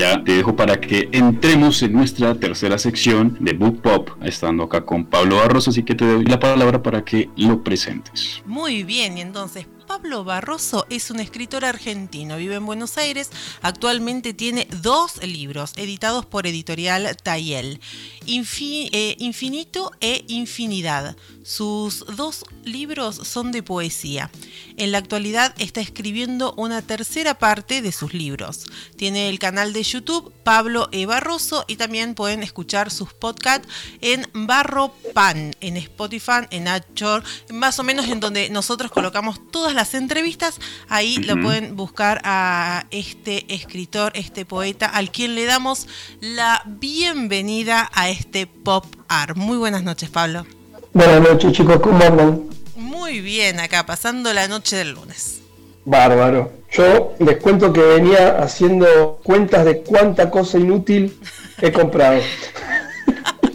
[0.00, 4.80] ya te dejo para que entremos en nuestra tercera sección de Book Pop, estando acá
[4.86, 8.42] con Pablo Barroso, así que te doy la palabra para que lo presentes.
[8.46, 13.28] Muy bien, entonces Pablo Barroso es un escritor argentino, vive en Buenos Aires,
[13.60, 17.80] actualmente tiene dos libros editados por editorial Tayel,
[18.24, 21.16] eh, Infinito e Infinidad.
[21.42, 24.30] Sus dos libros son de poesía.
[24.76, 28.66] En la actualidad está escribiendo una tercera parte de sus libros.
[28.96, 31.06] Tiene el canal de YouTube Pablo E.
[31.06, 33.66] Barroso y también pueden escuchar sus podcasts
[34.00, 39.74] en Barro Pan, en Spotify, en Anchor, más o menos en donde nosotros colocamos todas
[39.74, 40.60] las entrevistas.
[40.88, 45.88] Ahí lo pueden buscar a este escritor, este poeta, al quien le damos
[46.20, 49.36] la bienvenida a este pop art.
[49.36, 50.46] Muy buenas noches, Pablo.
[50.92, 52.42] Buenas noches, chicos, ¿cómo andan?
[52.76, 55.40] Muy bien, acá, pasando la noche del lunes.
[55.84, 56.52] Bárbaro.
[56.70, 61.18] Yo les cuento que venía haciendo cuentas de cuánta cosa inútil
[61.60, 62.20] he comprado.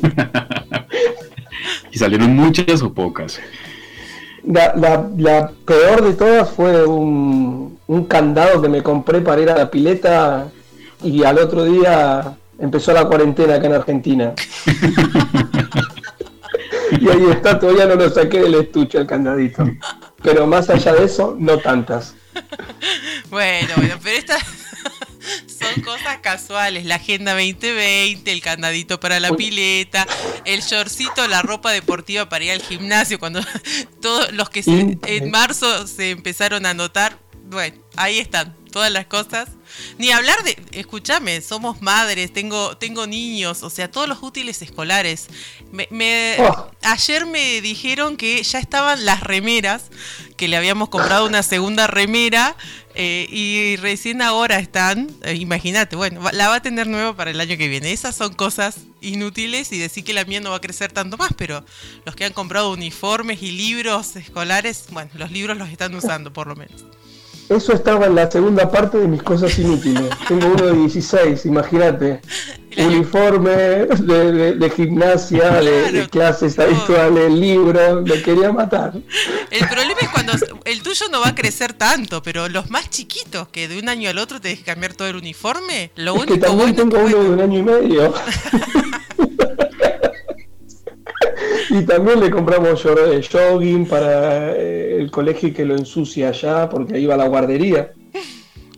[1.91, 3.39] ¿Y salieron muchas o pocas?
[4.47, 9.71] La, peor de todas fue un, un, candado que me compré para ir a la
[9.71, 10.47] pileta
[11.03, 14.33] y al otro día empezó la cuarentena acá en Argentina.
[16.99, 19.63] y ahí está, todavía no lo saqué del estuche el candadito.
[20.21, 22.15] Pero más allá de eso, no tantas.
[23.29, 24.43] Bueno, bueno, pero estas
[25.75, 26.85] son cosas casuales.
[26.85, 30.07] La agenda 2020, el candadito para la pileta,
[30.45, 33.19] el shortcito, la ropa deportiva para ir al gimnasio.
[33.19, 33.41] Cuando
[34.01, 39.49] todos los que en marzo se empezaron a notar, bueno, ahí están todas las cosas
[39.97, 45.27] ni hablar de, escúchame, somos madres, tengo, tengo niños, o sea, todos los útiles escolares.
[45.71, 46.71] Me, oh.
[46.81, 49.85] Ayer me dijeron que ya estaban las remeras,
[50.37, 52.55] que le habíamos comprado una segunda remera
[52.93, 57.39] eh, y recién ahora están, eh, imagínate, bueno, la va a tener nueva para el
[57.39, 57.91] año que viene.
[57.91, 61.31] Esas son cosas inútiles y decir que la mía no va a crecer tanto más,
[61.37, 61.65] pero
[62.05, 66.47] los que han comprado uniformes y libros escolares, bueno, los libros los están usando por
[66.47, 66.85] lo menos.
[67.49, 70.09] Eso estaba en la segunda parte de mis cosas inútiles.
[70.27, 72.21] Tengo uno de 16, imagínate.
[72.77, 78.93] Uniforme de, gimnasia, de, clases habituales, libros, me quería matar.
[79.49, 80.33] El problema es cuando
[80.65, 84.09] el tuyo no va a crecer tanto, pero los más chiquitos, que de un año
[84.09, 87.29] al otro te dejes cambiar todo el uniforme, lo único que también tengo uno de
[87.29, 88.13] un año y medio.
[91.77, 92.85] y también le compramos
[93.29, 97.91] jogging para eh, el colegio que lo ensucia allá, porque ahí va la guardería.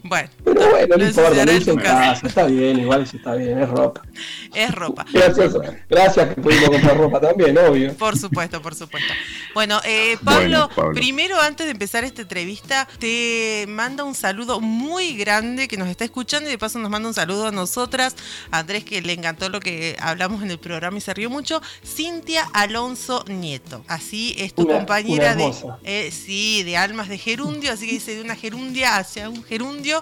[0.08, 4.02] Bueno, pero bueno, no importa, lo está bien, igual está bien, es ropa.
[4.54, 5.06] Es ropa.
[5.12, 5.54] Gracias,
[5.90, 7.94] gracias que pudimos comprar ropa también, obvio.
[7.94, 9.14] Por supuesto, por supuesto.
[9.54, 15.68] Bueno, eh, Pablo, primero antes de empezar esta entrevista, te manda un saludo muy grande
[15.68, 18.16] que nos está escuchando y de paso nos manda un saludo a nosotras,
[18.52, 21.62] a Andrés que le encantó lo que hablamos en el programa y se rió mucho,
[21.86, 23.84] Cintia Alonso Nieto.
[23.88, 25.54] Así es tu compañera de,
[25.84, 29.97] eh, sí, de almas de gerundio, así que dice de una gerundia hacia un gerundio.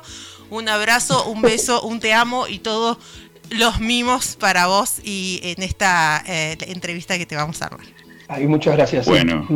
[0.49, 2.97] Un abrazo, un beso, un te amo y todos
[3.49, 7.85] los mimos para vos y en esta eh, entrevista que te vamos a armar.
[8.27, 9.05] Ay, muchas gracias.
[9.05, 9.47] Bueno.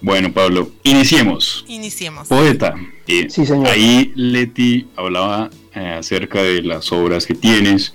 [0.00, 1.64] Bueno, Pablo, iniciemos.
[1.66, 2.28] Iniciemos.
[2.28, 2.74] Poeta.
[3.06, 3.66] sí, señor.
[3.66, 7.92] Ahí Leti hablaba eh, acerca de las obras que tienes,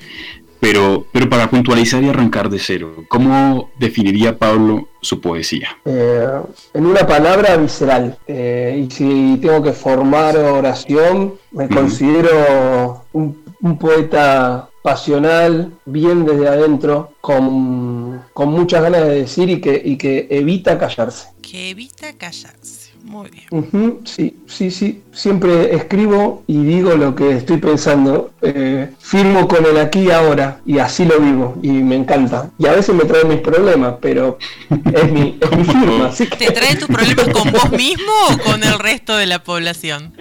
[0.64, 5.78] pero, pero para puntualizar y arrancar de cero, ¿cómo definiría Pablo su poesía?
[5.84, 6.26] Eh,
[6.74, 8.18] en una palabra, visceral.
[8.28, 17.14] y si tengo que formar oración, me considero un, un poeta pasional, bien desde adentro,
[17.22, 21.30] con, muchas ganas de decir y que, y que evita callarse.
[21.42, 22.83] Que evita callarse.
[23.14, 24.00] Muy bien.
[24.06, 25.04] sí, sí, sí.
[25.12, 28.32] Siempre escribo y digo lo que estoy pensando.
[28.42, 32.50] Eh, firmo con el aquí y ahora y así lo vivo y me encanta.
[32.58, 34.40] Y a veces me trae mis problemas, pero
[34.96, 36.10] es mi, es mi firma.
[36.10, 40.16] ¿Te trae tus problemas con vos mismo o con el resto de la población?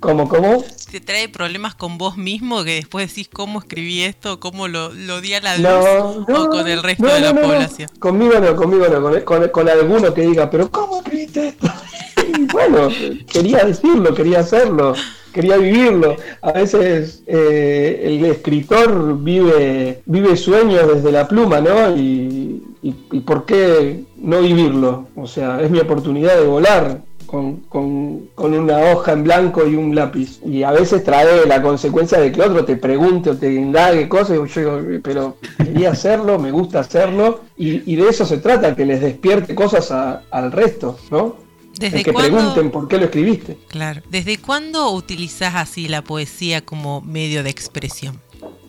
[0.00, 0.64] ¿Cómo, cómo?
[0.90, 5.20] ¿Te trae problemas con vos mismo que después decís cómo escribí esto, cómo lo, lo
[5.20, 7.88] di a la luz o con el resto de la población?
[8.00, 11.68] Conmigo no, conmigo no, con, con, alguno que diga, pero ¿cómo escribiste esto?
[12.52, 12.88] Bueno,
[13.30, 14.94] quería decirlo, quería hacerlo,
[15.32, 16.16] quería vivirlo.
[16.42, 21.96] A veces eh, el escritor vive, vive sueños desde la pluma, ¿no?
[21.96, 22.62] Y,
[23.24, 25.06] por qué no vivirlo.
[25.16, 27.00] O sea, es mi oportunidad de volar
[27.32, 30.40] con, una hoja en blanco y un lápiz.
[30.44, 34.36] Y a veces trae la consecuencia de que otro te pregunte o te indague cosas,
[34.36, 38.84] y yo digo, pero quería hacerlo, me gusta hacerlo, y, de eso se trata, que
[38.84, 39.90] les despierte cosas
[40.30, 41.41] al resto, ¿no?
[41.78, 43.58] ¿Desde que pregunten por qué lo escribiste.
[43.68, 44.02] Claro.
[44.10, 48.20] ¿Desde cuándo utilizás así la poesía como medio de expresión?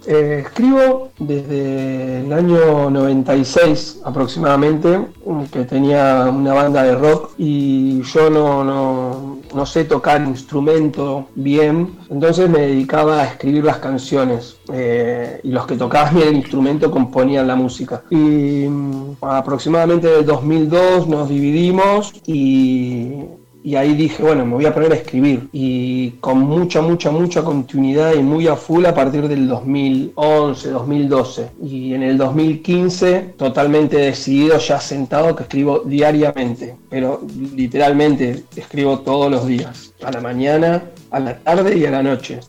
[0.05, 5.07] Eh, escribo desde el año 96 aproximadamente,
[5.51, 12.49] que tenía una banda de rock y yo no, no, sé tocar instrumento bien, entonces
[12.49, 17.47] me dedicaba a escribir las canciones eh, y los que tocaban bien el instrumento componían
[17.47, 18.03] la música.
[18.09, 23.23] Y mm, aproximadamente en el 2002 nos dividimos y
[23.63, 25.47] y ahí dije, bueno, me voy a poner a escribir.
[25.53, 31.49] Y con mucha, mucha, mucha continuidad y muy a full a partir del 2011, 2012.
[31.63, 36.75] Y en el 2015, totalmente decidido, ya sentado, que escribo diariamente.
[36.89, 37.21] Pero
[37.55, 39.93] literalmente escribo todos los días.
[40.03, 42.39] A la mañana, a la tarde y a la noche,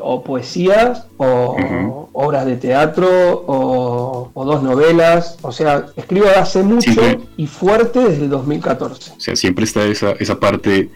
[0.00, 3.08] o poesías, o obras de teatro,
[3.46, 7.00] o, dos novelas, o sea, escribo hace mucho
[7.40, 9.12] y fuerte desde el 2014.
[9.16, 10.90] O sea, siempre está esa, esa parte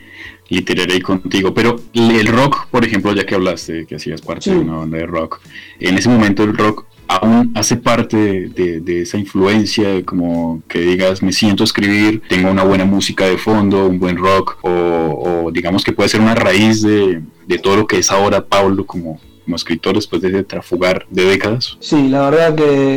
[0.50, 4.76] literaria contigo, pero el rock, por ejemplo, ya que hablaste, que hacías parte de una
[4.76, 5.40] banda de rock,
[5.80, 11.32] en ese momento el rock aún hace parte de, esa influencia, como que digas, me
[11.32, 15.92] siento a escribir, tengo una buena música de fondo, un buen rock, o, digamos que
[15.92, 17.22] puede ser una raíz de,
[17.62, 21.78] todo lo que es ahora Pablo como, como escritor después de trafugar de décadas?
[21.80, 22.54] Sí, la verdad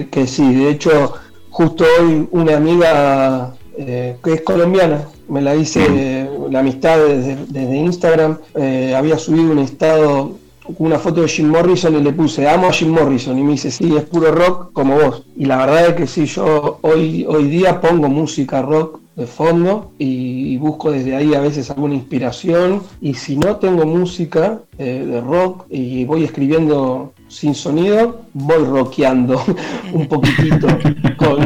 [0.10, 0.54] que, sí.
[0.54, 1.14] De hecho,
[1.58, 8.38] justo hoy una amiga eh, que es colombiana, me la hice la amistad desde, Instagram,
[8.54, 10.36] eh, había subido un estado
[10.78, 13.40] una foto de Jim Morrison y le puse, amo a Jim Morrison.
[13.40, 15.24] Y me dice, sí, es puro rock como vos.
[15.36, 19.92] Y la verdad es que sí, yo hoy, hoy día pongo música rock de fondo
[19.98, 22.84] y, busco desde ahí a veces alguna inspiración.
[23.02, 29.44] Y si no tengo música eh, de rock y voy escribiendo sin sonido, voy rockeando
[29.94, 30.68] un poquitito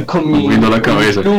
[0.06, 1.22] con, mi, la cabeza.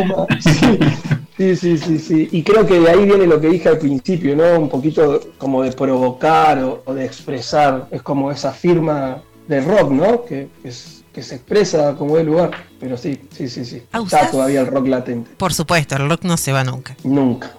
[1.35, 2.29] Sí, sí, sí, sí.
[2.31, 4.61] Y creo que de ahí viene lo que dije al principio, ¿no?
[4.61, 7.89] Un poquito como de provocar o, de expresar.
[7.91, 10.25] Es como esa firma de rock, ¿no?
[10.25, 12.51] Que, que se expresa como el lugar.
[12.79, 13.83] Pero sí, sí, sí, sí.
[13.93, 15.31] Está todavía el rock latente.
[15.37, 16.97] Por supuesto, el rock no se va nunca.
[17.03, 17.55] Nunca.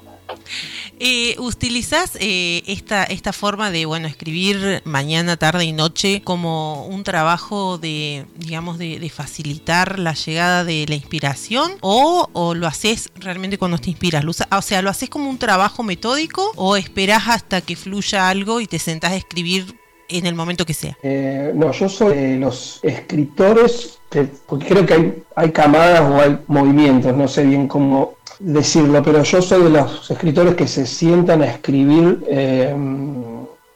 [0.99, 7.03] Eh, ¿Utilizás eh, esta, esta forma de bueno escribir mañana, tarde y noche como un
[7.03, 11.73] trabajo de, digamos, de, facilitar la llegada de la inspiración?
[11.81, 14.23] ¿O, lo haces realmente cuando te inspiras?
[14.25, 18.67] O sea, ¿lo haces como un trabajo metódico o esperás hasta que fluya algo y
[18.67, 19.75] te sentás a escribir
[20.09, 20.97] en el momento que sea?
[21.03, 23.99] Eh, no, yo soy de los escritores,
[24.45, 29.23] porque creo que hay, hay camadas o hay movimientos, no sé bien cómo decirlo, pero
[29.23, 32.75] yo soy de los escritores que se sientan a escribir eh,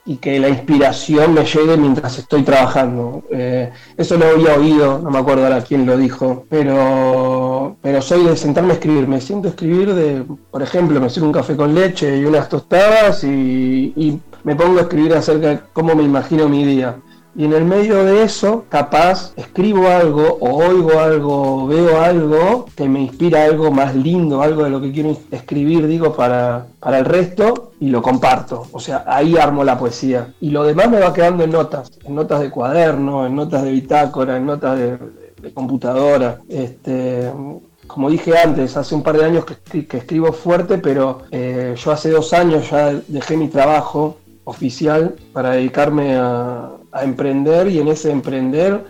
[0.04, 3.22] y que la inspiración me llegue mientras estoy trabajando.
[3.30, 8.24] Eh, eso lo había oído, no me acuerdo ahora quién lo dijo, pero, pero soy
[8.24, 9.08] de sentarme a escribir.
[9.08, 12.48] Me siento a escribir de, por ejemplo, me sirvo un café con leche y unas
[12.48, 16.96] tostadas y, y me pongo a escribir acerca de cómo me imagino mi día.
[17.38, 22.88] Y en el medio de eso, capaz, escribo algo o oigo algo, veo algo que
[22.88, 27.04] me inspira algo más lindo, algo de lo que quiero escribir, digo, para, para el
[27.04, 28.66] resto y lo comparto.
[28.72, 30.34] O sea, ahí armo la poesía.
[30.40, 33.70] Y lo demás me va quedando en notas, en notas de cuaderno, en notas de
[33.70, 34.98] bitácora, en notas de,
[35.54, 36.40] computadora.
[36.48, 37.32] Este,
[37.86, 42.10] como dije antes, hace un par de años que, escribo fuerte, pero eh, yo hace
[42.10, 46.70] dos años ya dejé mi trabajo oficial para dedicarme a,
[47.02, 48.84] emprender y en ese emprender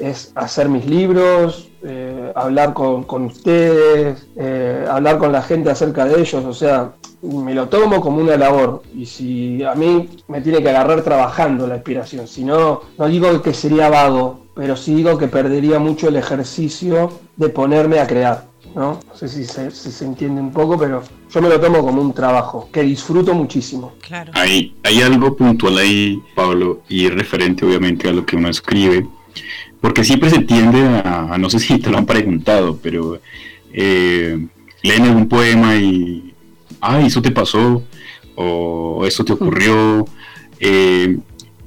[0.00, 6.20] es hacer mis libros, eh, hablar con, ustedes, eh, hablar con la gente acerca de
[6.20, 10.62] ellos, o sea, me lo tomo como una labor y si a mí me tiene
[10.62, 15.18] que agarrar trabajando la inspiración, si no, no digo que sería vago, pero sí digo
[15.18, 18.47] que perdería mucho el ejercicio de ponerme a crear.
[18.78, 19.00] ¿No?
[19.12, 22.82] sé si se, entiende un poco, pero yo me lo tomo como un trabajo que
[22.82, 23.94] disfruto muchísimo.
[24.00, 24.30] Claro.
[24.36, 29.04] Hay, hay algo puntual ahí, Pablo, y referente obviamente a lo que uno escribe,
[29.80, 33.20] porque siempre se tiende a, no sé si te lo han preguntado, pero
[33.72, 34.46] eh,
[34.84, 36.32] leen algún poema y,
[36.80, 37.82] ay, eso te pasó,
[38.36, 40.06] o eso te ocurrió,
[40.60, 41.18] eh,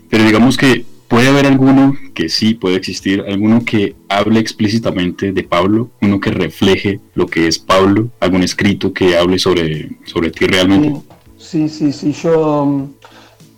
[0.10, 1.94] pero digamos que puede haber alguno
[2.30, 7.60] sí puede existir, alguno que hable explícitamente de Pablo, uno que refleje lo que es
[7.60, 11.00] Pablo, algún escrito que hable sobre, sobre ti realmente.
[11.38, 12.90] Sí, sí, sí, yo,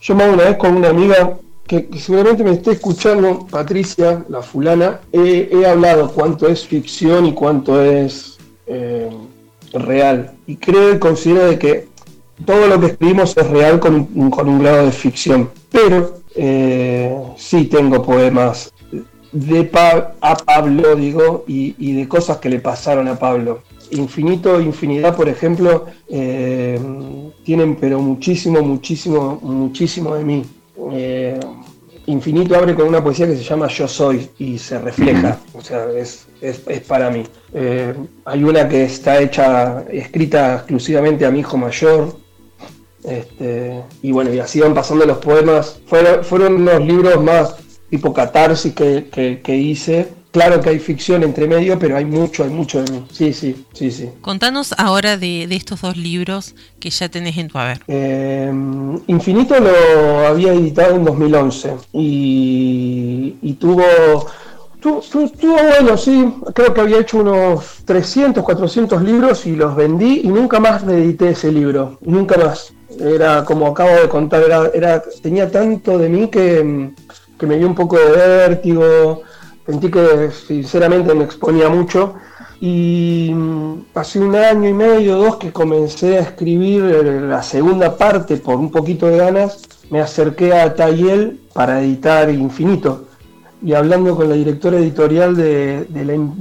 [0.01, 4.41] yo me hago una vez con una amiga que, seguramente me esté escuchando, Patricia, la
[4.41, 9.09] fulana, he, hablado cuánto es ficción y cuánto es eh,
[9.73, 10.31] real.
[10.45, 11.87] Y creo y considero de que
[12.45, 15.49] todo lo que escribimos es real con, con un grado de ficción.
[15.71, 18.73] Pero eh, sí tengo poemas
[19.31, 19.69] de
[20.21, 23.63] a Pablo, digo, y, de cosas que le pasaron a Pablo.
[23.91, 26.79] Infinito, infinidad, por ejemplo, eh,
[27.43, 30.45] tienen pero muchísimo, muchísimo, muchísimo de mí.
[30.91, 31.39] Eh,
[32.05, 35.89] Infinito abre con una poesía que se llama Yo Soy y se refleja, o sea,
[35.91, 37.23] es, es, para mí.
[38.25, 42.22] Hay una que está hecha, escrita exclusivamente a mi hijo mayor,
[43.03, 45.79] este, y bueno, y así van pasando los poemas.
[45.85, 47.55] Fueron, fueron unos libros más
[47.89, 52.49] tipo catarsis que, que hice Claro que hay ficción entre medio, pero hay mucho, hay
[52.49, 53.05] mucho de mí.
[53.11, 54.09] Sí, sí, sí, sí.
[54.21, 57.81] Contanos ahora de, estos dos libros que ya tenés en tu haber.
[57.85, 63.83] Em, Infinito lo había editado en 2011 y, tuvo,
[64.81, 70.29] tuvo, bueno, sí, creo que había hecho unos 300, 400 libros y los vendí y
[70.29, 72.73] nunca más reedité ese libro, nunca más.
[72.99, 76.91] Era como acabo de contar, era, tenía tanto de mí que,
[77.37, 79.21] que me dio un poco de vértigo
[79.65, 82.15] sentí que sinceramente me exponía mucho
[82.59, 88.37] y mm, hace un año y medio, dos, que comencé a escribir la segunda parte
[88.37, 93.05] por un poquito de ganas, me acerqué a Tayel para editar Infinito.
[93.61, 95.87] Y hablando con la directora editorial de,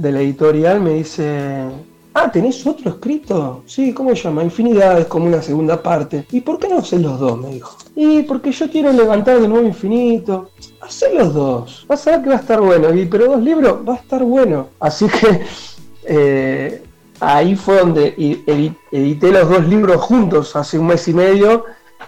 [0.01, 1.65] la, editorial me dice,
[2.13, 3.63] ah, ¿tenés otro escrito?
[3.65, 4.43] Sí, ¿cómo se llama?
[4.43, 6.25] Infinidad, es como una segunda parte.
[6.31, 7.39] ¿Y por qué no haces los dos?
[7.39, 7.77] Me dijo.
[7.95, 10.49] Y porque yo quiero levantar de nuevo Infinito.
[10.81, 11.85] Hacé los dos.
[11.87, 12.93] Vas a ver que va a estar bueno.
[12.93, 14.69] Y, pero dos libros va a estar bueno.
[14.79, 15.41] Así que
[16.03, 16.83] eh,
[17.19, 18.13] ahí fue donde
[18.91, 21.65] edité los dos libros juntos hace un mes y medio.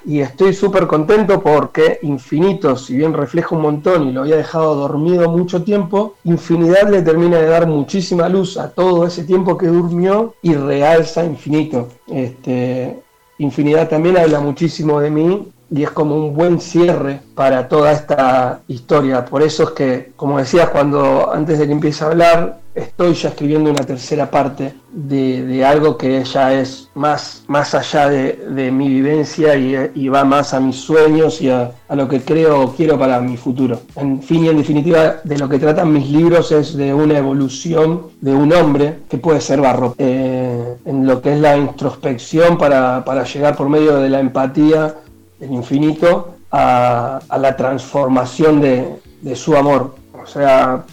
[0.07, 4.75] Y estoy súper contento porque Infinito, si bien refleja un montón y lo había dejado
[4.75, 9.67] dormido mucho tiempo, Infinidad le termina de dar muchísima luz a todo ese tiempo que
[9.67, 11.89] durmió y realza Infinito.
[12.07, 12.99] Este,
[13.39, 18.61] Infinidad también habla muchísimo de mí y es como un buen cierre para toda esta
[18.67, 19.25] historia.
[19.25, 23.29] Por eso es que, como decías, cuando antes de que empiece a hablar, estoy ya
[23.29, 29.55] escribiendo una tercera parte de, algo que ya es más, más allá de, mi vivencia
[29.55, 33.37] y, va más a mis sueños y a, lo que creo o quiero para mi
[33.37, 33.79] futuro.
[33.95, 38.07] En fin y en definitiva, de lo que tratan mis libros es de una evolución
[38.21, 43.03] de un hombre que puede ser barro, eh, en lo que es la introspección para,
[43.05, 44.95] para llegar por medio de la empatía
[45.39, 49.95] el infinito a, la transformación de, su amor.
[50.25, 50.83] O sea,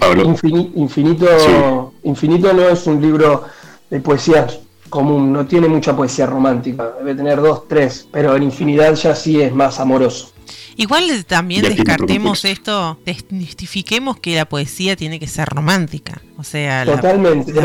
[0.74, 3.44] infinito, infinito no es un libro
[3.88, 4.46] de poesía
[4.90, 9.40] común, no tiene mucha poesía romántica, debe tener dos, tres, pero en infinidad ya sí
[9.40, 10.32] es más amoroso.
[10.76, 16.22] Igual también descartemos esto, desmistifiquemos que la poesía tiene que ser romántica.
[16.38, 17.00] O sea, la,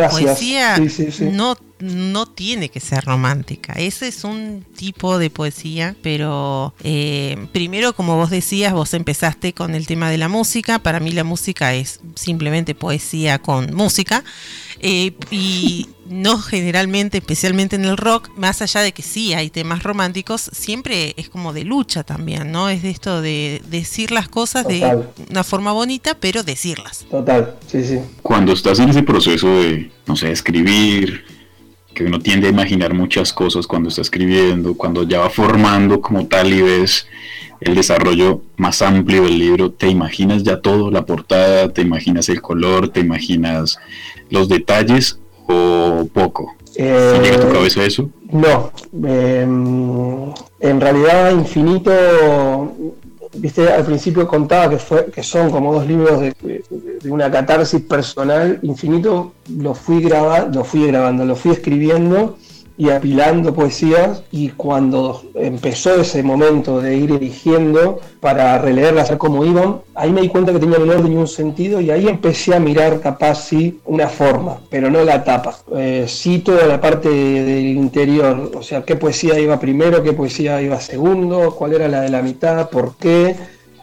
[0.10, 0.77] poesía
[1.31, 3.74] no no tiene que ser romántica.
[3.74, 9.75] Ese es un tipo de poesía, pero eh, primero, como vos decías, vos empezaste con
[9.75, 10.79] el tema de la música.
[10.79, 14.24] Para mí la música es simplemente poesía con música.
[14.79, 19.84] Eh, y no generalmente, especialmente en el rock, más allá de que sí hay temas
[19.84, 22.69] románticos, siempre es como de lucha también, ¿no?
[22.69, 27.05] Es de esto de decir las cosas de una forma bonita, pero decirlas.
[27.10, 28.00] Total, sí, sí.
[28.22, 31.24] Cuando estás en ese proceso de, no sé, escribir,
[31.98, 36.27] que uno tiende a imaginar muchas cosas cuando está escribiendo, cuando ya va formando como
[36.27, 37.08] tal y ves
[37.60, 42.39] el desarrollo más amplio del libro, te imaginas ya todo, la portada, te imaginas el
[42.39, 43.80] color, te imaginas
[44.30, 46.56] los detalles o poco.
[46.75, 48.12] Eh, ¿Llega a tu cabeza eso?
[48.32, 48.72] No,
[49.04, 52.75] em, en realidad Infinito
[53.34, 56.63] viste, al principio contaba que, fue, que son como dos libros de,
[57.05, 58.60] una catarsis personal.
[58.63, 62.38] Infinito lo fui, grabando, lo fui grabando, lo fui escribiendo
[62.77, 69.77] y apilando poesías y cuando empezó ese momento de ir eligiendo para releerlas como iban,
[69.96, 72.60] ahí me di cuenta que tenía un orden y un sentido y ahí empecé a
[72.60, 77.65] mirar capaz sí una forma, pero no la tapa, eh, sí toda la parte del
[77.65, 82.10] interior, o sea, qué poesía iba primero, qué poesía iba segundo, cuál era la de
[82.10, 83.36] la mitad, por qué,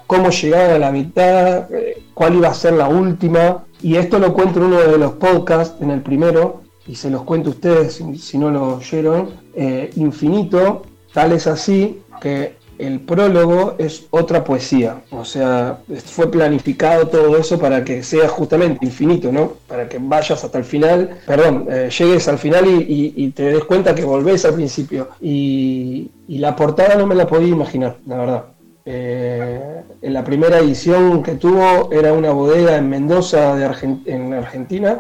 [0.07, 3.65] cómo llegaba a la mitad, eh, cuál iba a ser la última.
[3.83, 7.23] Y esto lo cuento en uno de los podcasts, en el primero, y se los
[7.23, 13.77] cuento a ustedes si, no lo oyeron, eh, infinito, tal es así que el prólogo
[13.79, 19.53] es otra poesía, o sea, fue planificado todo eso para que sea justamente infinito, ¿no?
[19.69, 23.95] Para que vayas hasta el final, perdón, eh, llegues al final y, te des cuenta
[23.95, 25.09] que volvés al principio.
[25.21, 28.45] Y, la portada no me la podía imaginar, la verdad.
[28.87, 33.65] Eh, en la primera edición que tuvo era una bodega en Mendoza, de
[34.07, 34.99] en Argentina,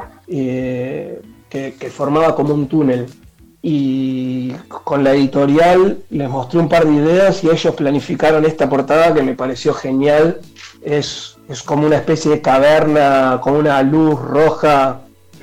[1.54, 3.06] que, formaba como un túnel.
[3.62, 9.14] Y con la editorial les mostré un par de ideas y ellos planificaron esta portada
[9.14, 10.40] que me pareció genial.
[10.82, 15.00] Es, es como una especie de caverna con una luz roja,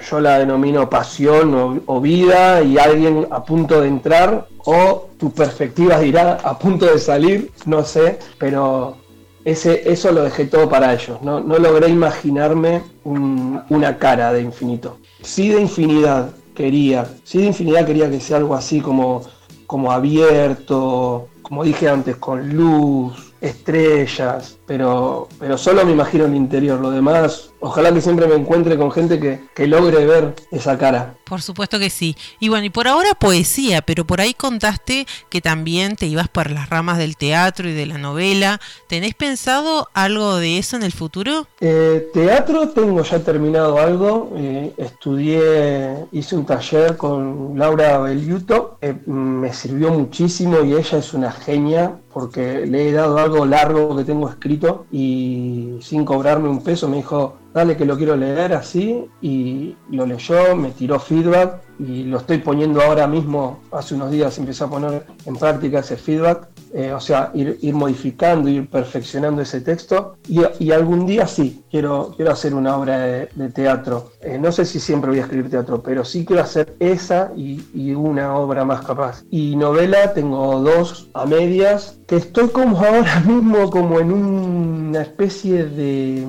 [0.08, 6.00] yo la denomino pasión o, vida, y alguien a punto de entrar, o tu perspectiva
[6.00, 8.98] dirá a punto de salir, no sé, pero
[9.46, 11.22] ese, eso lo dejé todo para ellos.
[11.22, 14.98] No, no logré imaginarme una cara de infinito.
[15.24, 19.22] Sí de infinidad quería, sí de infinidad quería que sea algo así como,
[19.68, 26.80] como abierto, como dije antes, con luz, estrellas, pero, pero solo me imagino el interior.
[26.80, 31.16] Lo demás ojalá que siempre me encuentre con gente que, logre ver esa cara.
[31.26, 32.18] Por supuesto que sí.
[32.40, 36.52] Y bueno, y por ahora poesía, pero por ahí contaste que también te ibas por
[36.52, 38.60] las ramas del teatro y de la novela.
[38.88, 41.48] ¿Tenés pensado algo de eso en el futuro?
[41.62, 44.34] Eh, teatro tengo ya terminado algo.
[44.36, 48.78] Eh, estudié, hice un taller con Laura Beliuto.
[48.82, 53.96] Eh, me sirvió muchísimo y ella es una genia porque le he dado algo largo
[53.96, 54.61] que tengo escrito
[54.92, 60.06] y sin cobrarme un peso me dijo, dale que lo quiero leer así y lo
[60.06, 64.68] leyó, me tiró feedback y lo estoy poniendo ahora mismo, hace unos días empecé a
[64.68, 70.72] poner en práctica ese feedback, eh, o sea, ir, modificando, ir perfeccionando ese texto y,
[70.72, 74.12] algún día sí, quiero, quiero hacer una obra de, teatro.
[74.22, 77.62] Eh, no sé si siempre voy a escribir teatro, pero sí quiero hacer esa y,
[77.94, 79.24] una obra más capaz.
[79.30, 85.66] Y novela tengo dos a medias, que estoy como ahora mismo como en una especie
[85.66, 86.26] de,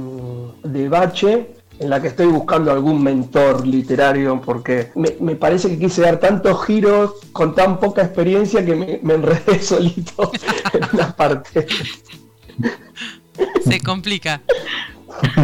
[0.64, 6.02] de bache en la que estoy buscando algún mentor literario porque me, parece que quise
[6.02, 10.30] dar tantos giros con tan poca experiencia que me, me enredé solito
[10.72, 11.66] en una parte.
[13.64, 14.40] Se complica.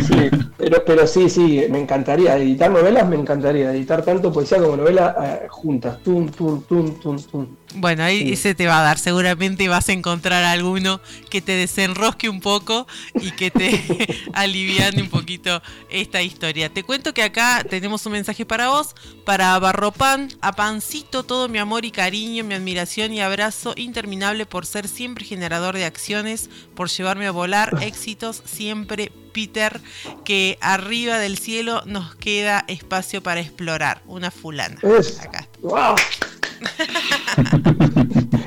[0.06, 2.36] Sí, pero, pero sí, sí, me encantaría.
[2.36, 3.72] Editar novelas me encantaría.
[3.72, 6.02] Editar tanto poesía como novela eh, juntas.
[6.02, 7.46] Tum, tum, tum, tum, tum.
[7.74, 8.98] Bueno, ahí se te va a dar.
[8.98, 15.10] Seguramente vas a encontrar alguno que te desenrosque un poco y que te aliviane un
[15.10, 16.72] poquito esta historia.
[16.72, 18.94] Te cuento que acá tenemos un mensaje para vos,
[19.26, 24.64] para Barropan, a Pancito, todo mi amor y cariño, mi admiración y abrazo interminable por
[24.64, 29.80] ser siempre generador de acciones, por llevarme a volar, éxitos siempre, Peter,
[30.24, 34.02] que arriba del cielo nos queda espacio para explorar.
[34.06, 34.80] Una fulana.
[35.22, 35.46] Acá.
[35.62, 35.94] Wow.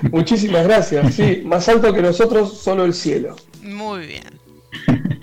[0.12, 1.16] Muchísimas gracias.
[1.16, 3.38] Sí, más alto que nosotros, solo el cielo.
[3.64, 4.40] Muy bien.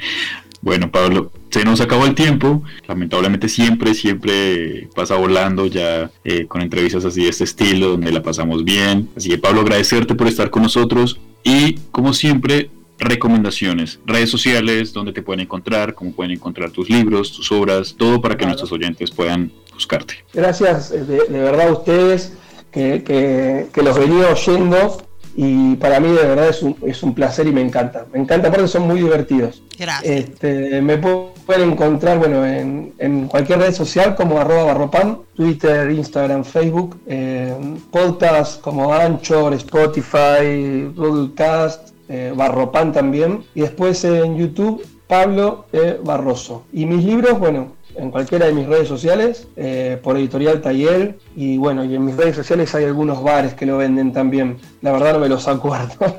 [0.61, 2.65] Bueno, Pablo, se nos acabó el tiempo.
[2.89, 8.25] Lamentablemente siempre, siempre pasa volando ya eh, con entrevistas así de este estilo, donde la
[8.25, 9.09] pasamos bien.
[9.17, 15.13] Así que Pablo, agradecerte por estar con nosotros y como siempre, recomendaciones, redes sociales, donde
[15.13, 19.11] te pueden encontrar, cómo pueden encontrar tus libros, tus obras, todo para que nuestros oyentes
[19.11, 20.25] puedan buscarte.
[20.35, 22.33] Gracias eh, de, de verdad a ustedes
[22.73, 25.03] que, los venía oyendo
[25.37, 28.07] y para mí de verdad es un, es un placer y me encanta.
[28.13, 29.63] Me encanta, porque son muy divertidos.
[29.79, 30.13] Gracias.
[30.13, 37.01] Este, me pueden encontrar bueno, en, cualquier red social como arroba barropan, Twitter, Instagram, Facebook,
[37.07, 37.55] eh,
[37.93, 43.45] podcast como Anchor, Spotify, Google Cast, eh, Barropan también.
[43.55, 45.99] Y después en YouTube, Pablo e.
[46.03, 46.65] Barroso.
[46.73, 51.57] Y mis libros, bueno, en cualquiera de mis redes sociales, eh, por Editorial Taller, y
[51.59, 54.59] bueno, y en mis redes sociales hay algunos bares que lo venden también.
[54.83, 55.97] La verdad no me los acuerdo.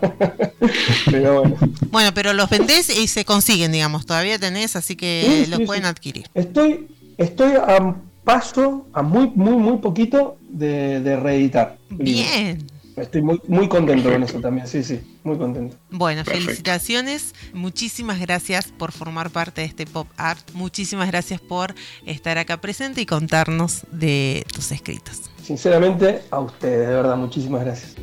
[1.06, 1.56] pero bueno.
[1.90, 6.28] Bueno, pero los vendés y se consiguen, digamos, todavía tenés, así que los pueden adquirir.
[6.34, 11.78] Estoy, estoy a paso, a muy, muy, muy poquito de, de reeditar.
[11.90, 12.79] Bien.
[12.96, 15.78] Estoy muy, muy contento con eso también, sí, sí, muy contento.
[15.90, 21.74] Bueno, felicitaciones, muchísimas gracias por formar parte de este pop art, muchísimas gracias por
[22.06, 25.22] estar acá presente y contarnos de tus escritos.
[25.44, 27.96] Sinceramente, a ustedes, de verdad, muchísimas gracias.